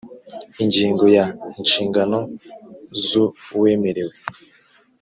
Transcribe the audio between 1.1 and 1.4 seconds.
ya